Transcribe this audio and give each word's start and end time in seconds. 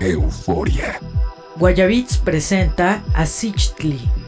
Euforia. 0.00 1.00
Guayabits 1.56 2.18
presenta 2.18 3.02
a 3.14 3.24
Sichtli. 3.24 4.25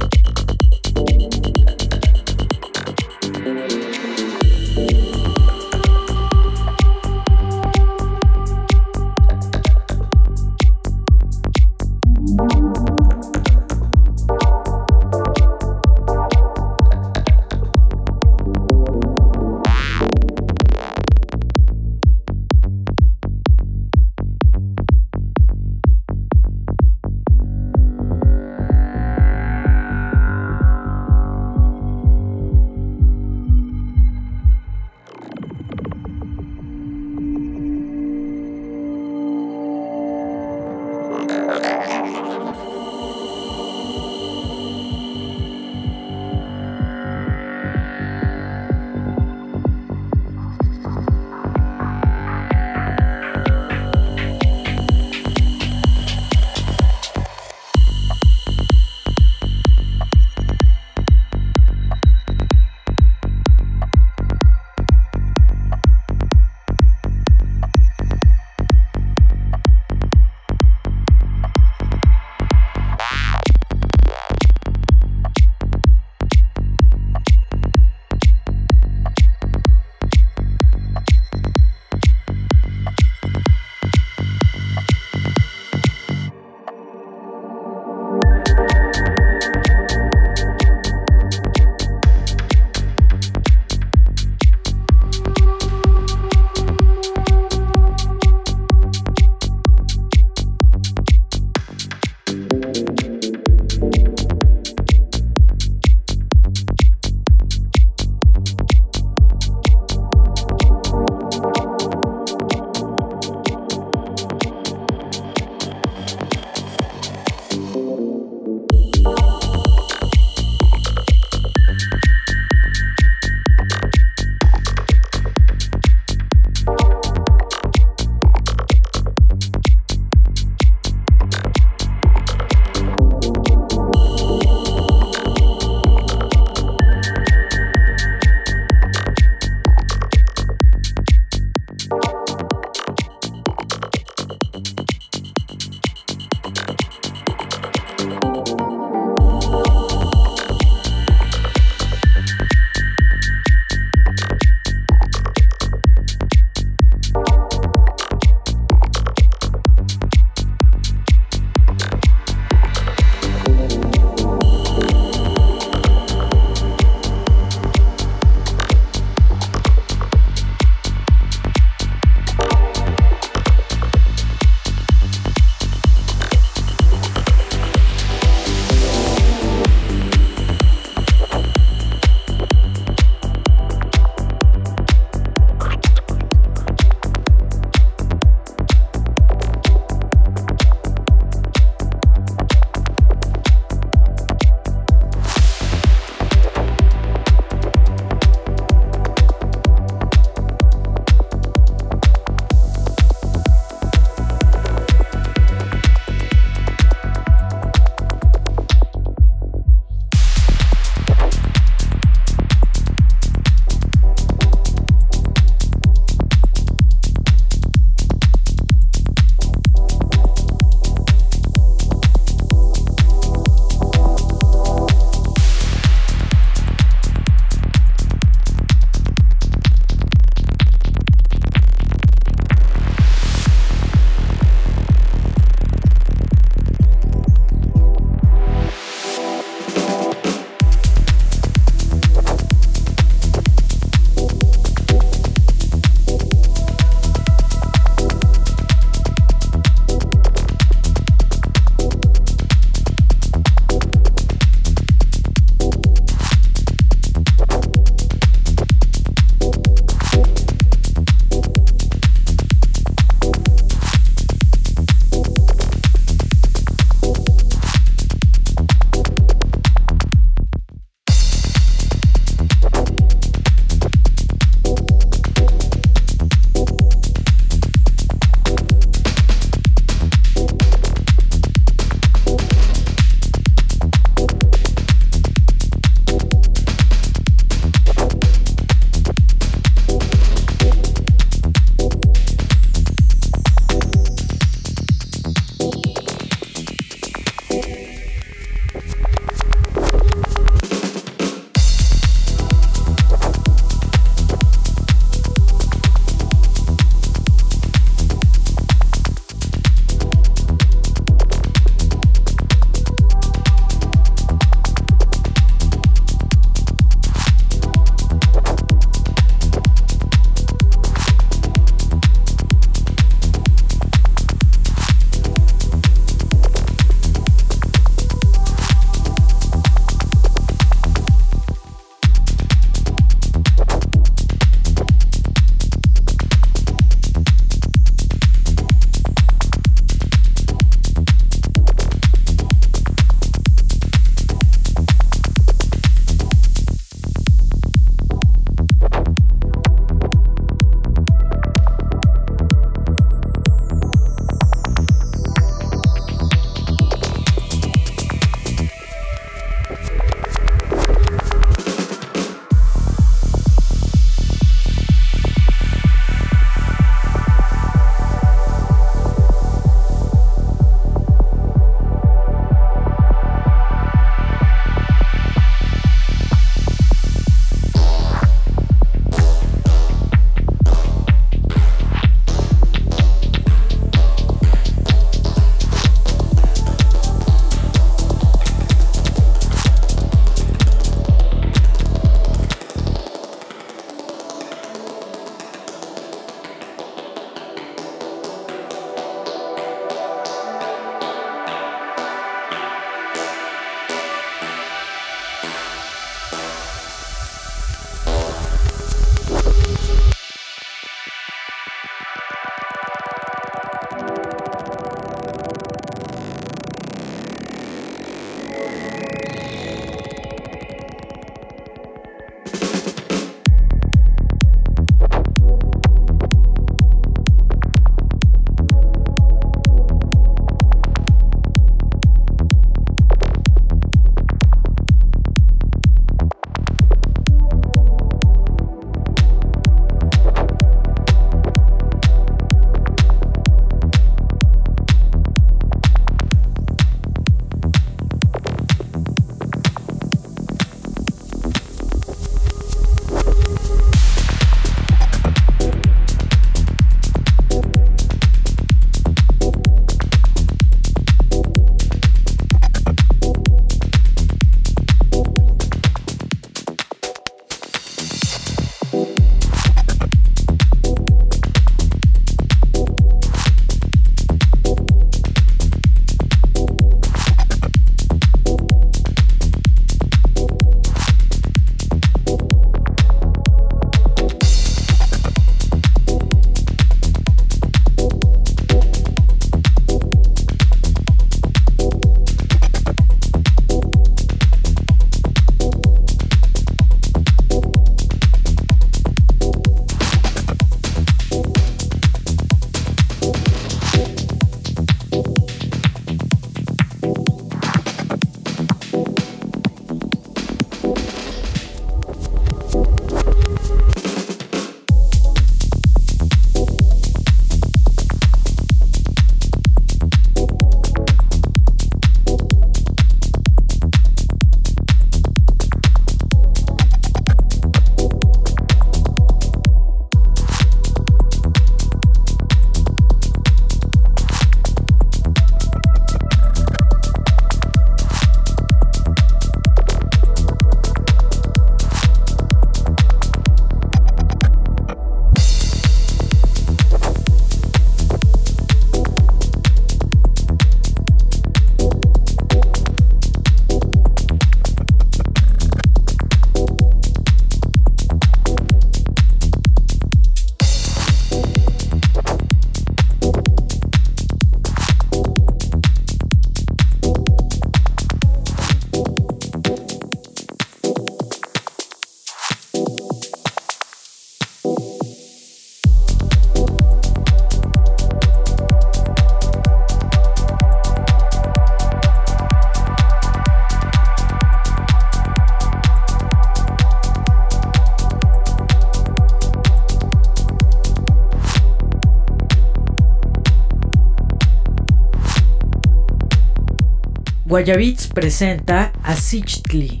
Guayabits 597.54 598.08
presenta 598.08 598.90
a 599.04 599.14
Sichtli. 599.14 600.00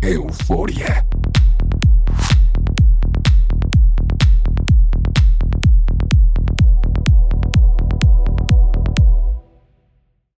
Euforia. 0.00 1.05